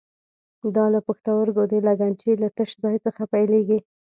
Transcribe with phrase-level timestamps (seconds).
[0.75, 3.79] دا له پښتورګو د لګنچې له تش ځای څخه پیلېږي.